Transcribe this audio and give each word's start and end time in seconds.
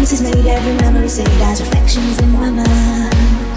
promises 0.00 0.22
made, 0.22 0.46
every 0.46 0.72
memory 0.76 1.08
saved 1.10 1.28
as 1.42 1.60
reflections 1.60 2.18
in 2.20 2.32
my 2.32 2.48
mind. 2.48 3.49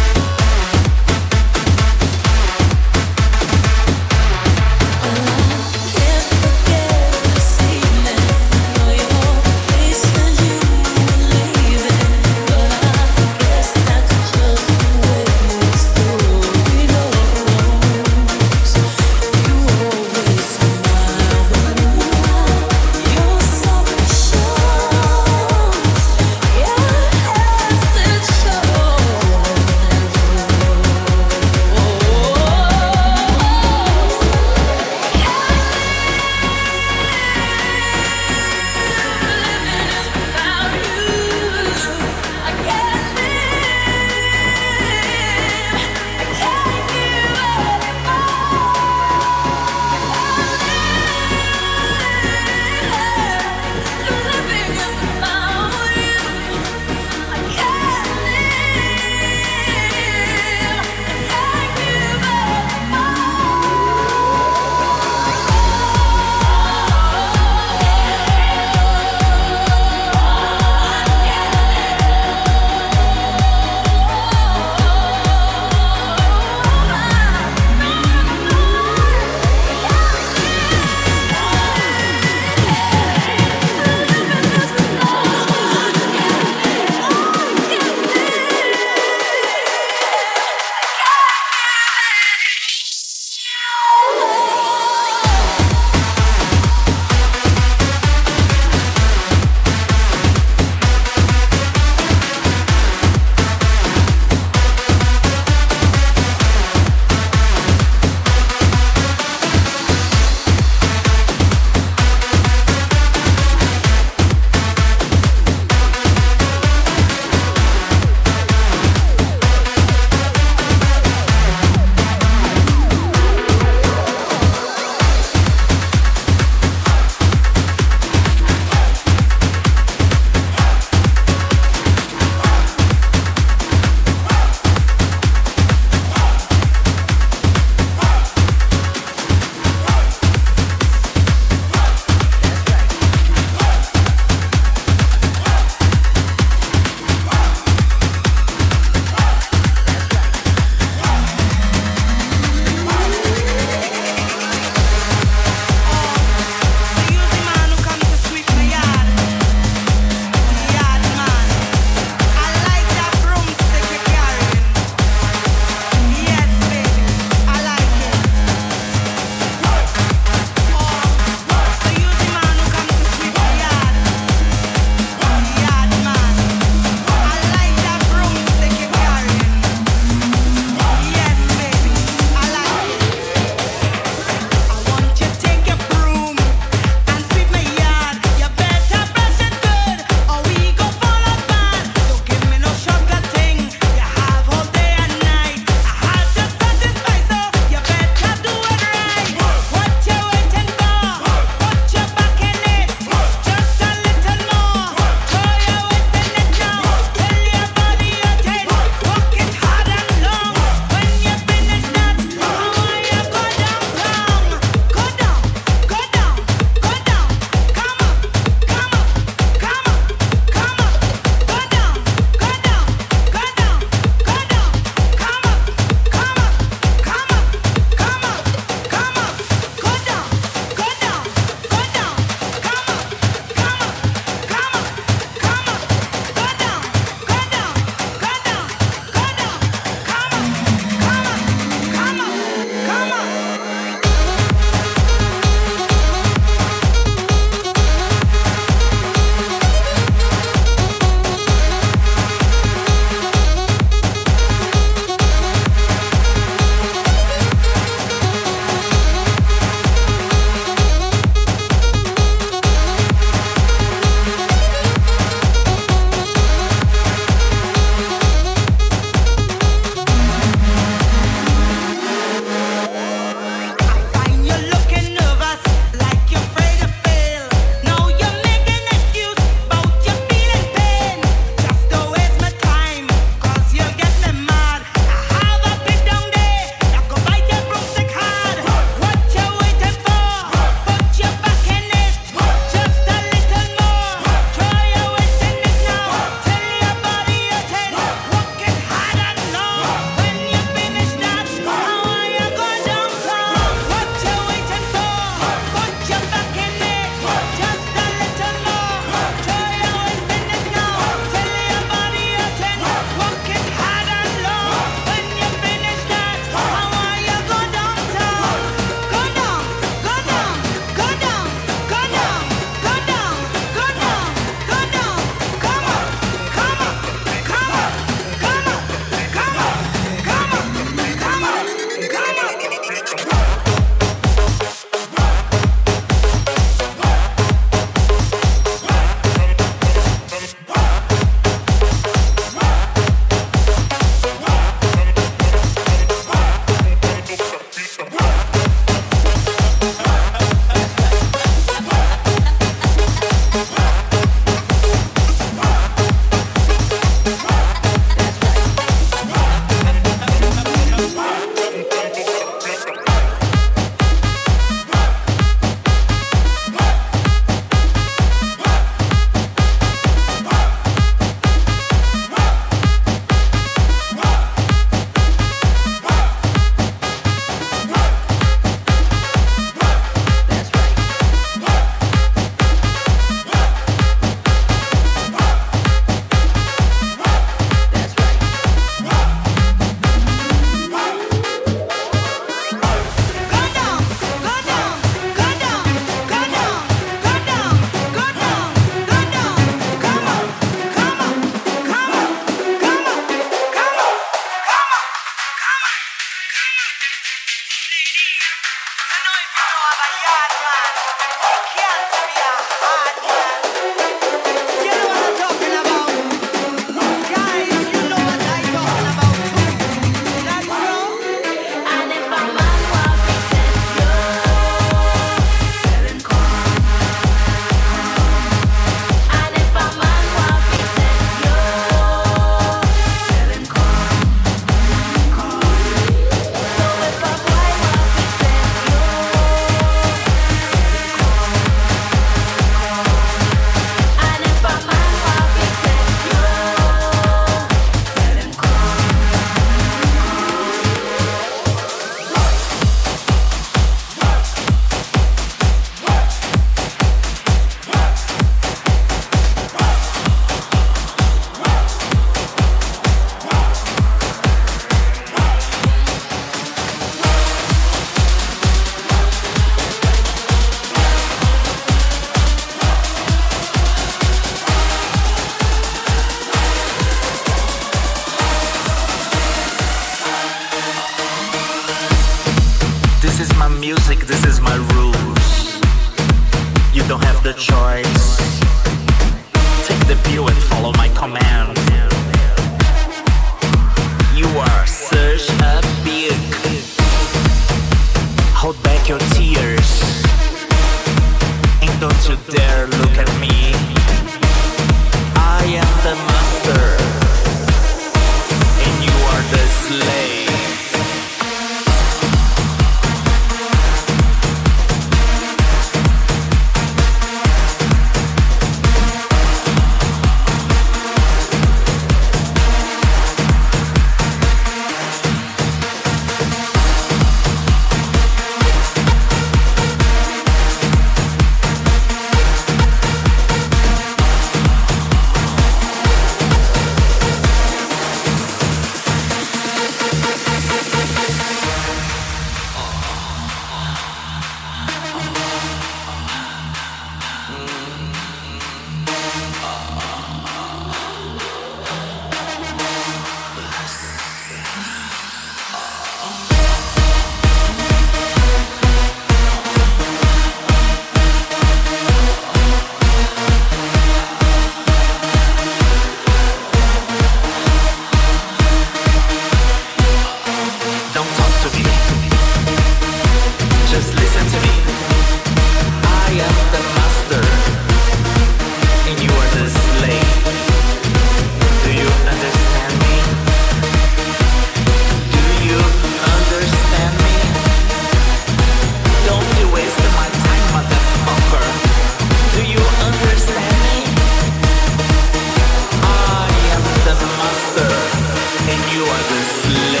You 599.01 599.07
are 599.07 599.23
the 599.29 599.41
slave. 599.43 600.00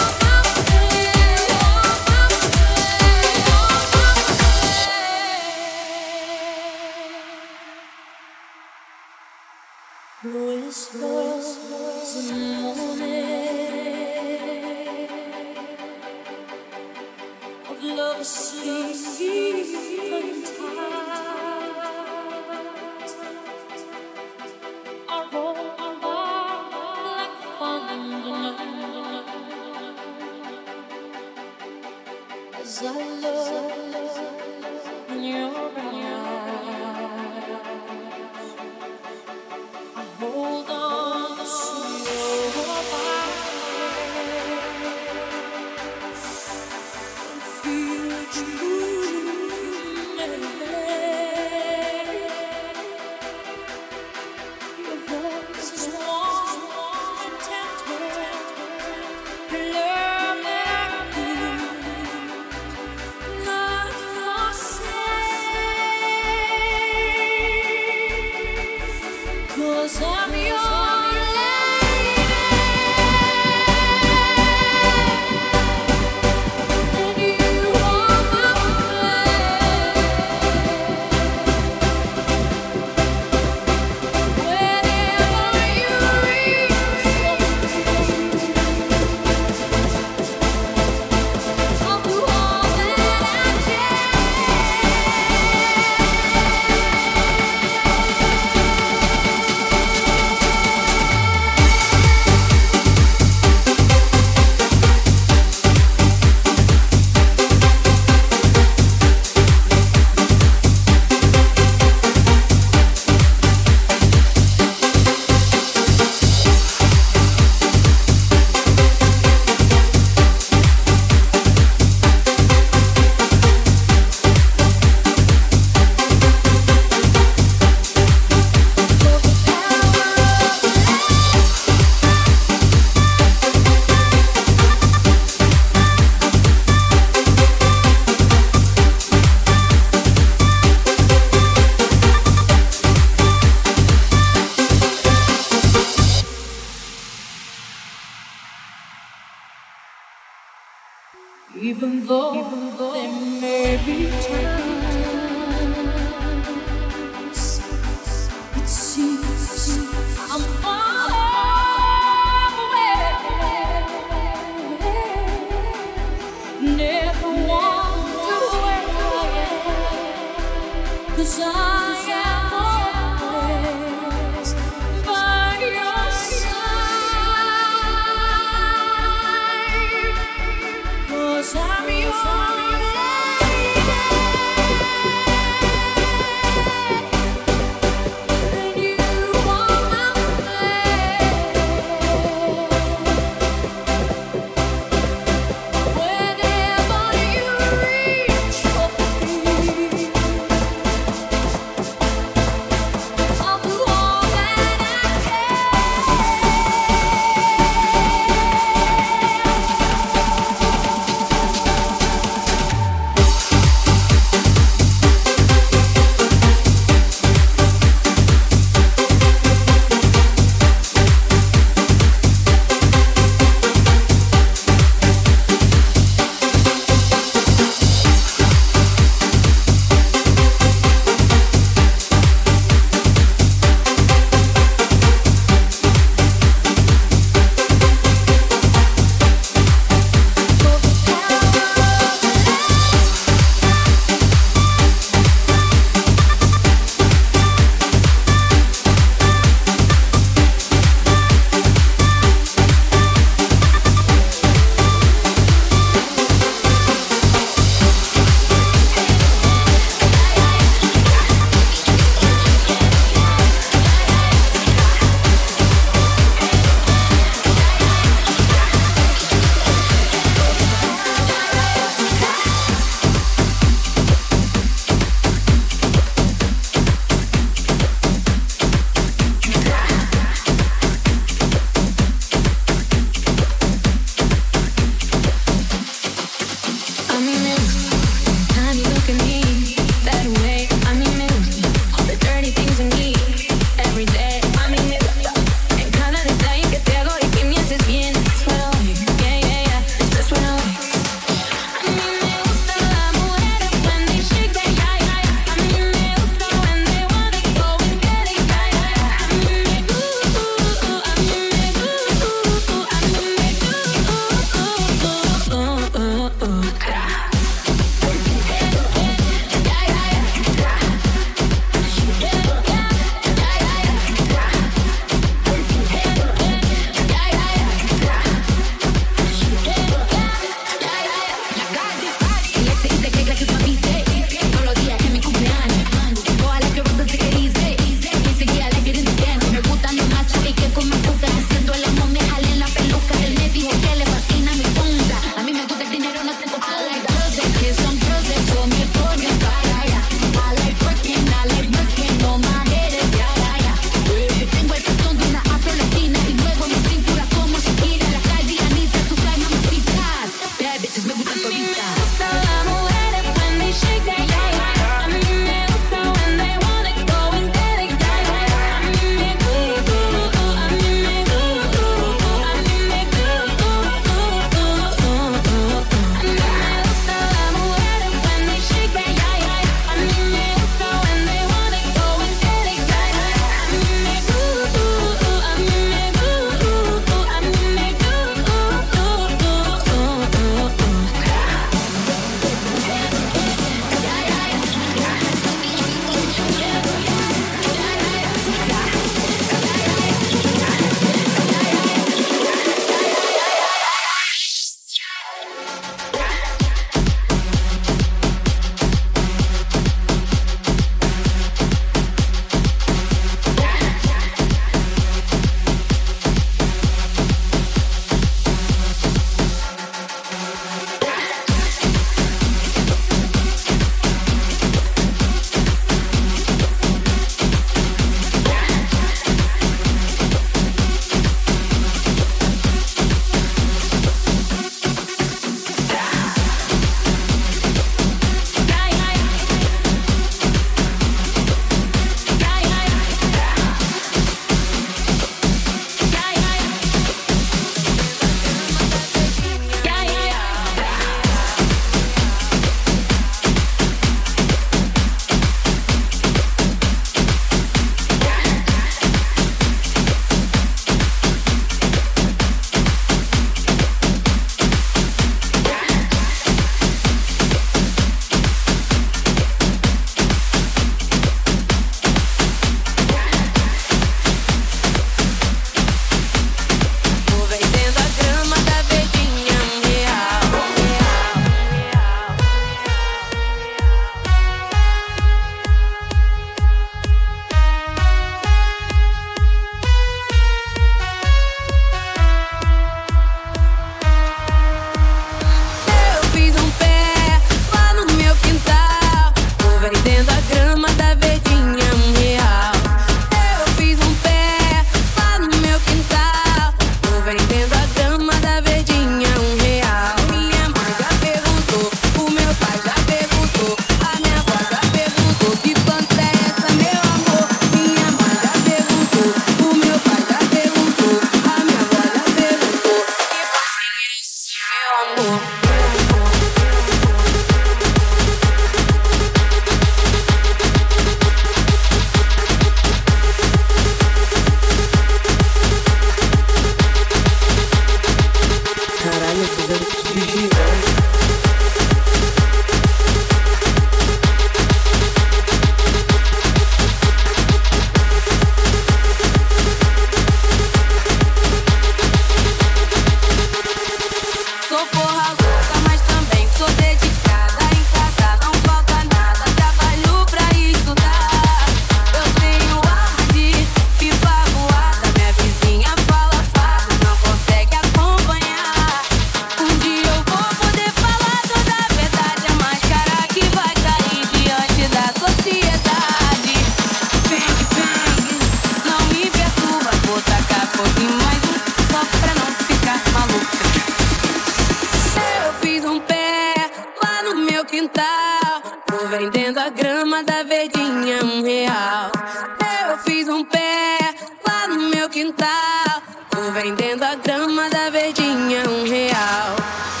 Tô 596.29 596.51
vendendo 596.51 597.03
a 597.03 597.15
grama 597.15 597.69
da 597.69 597.89
verdinha 597.89 598.63
um 598.67 598.83
real. 598.83 600.00